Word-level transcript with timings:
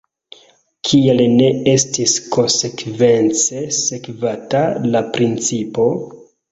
Kial 0.87 1.21
ne 1.33 1.49
estis 1.75 2.15
konsekvence 2.37 3.63
sekvata 3.83 4.67
la 4.93 5.09
principo? 5.19 5.93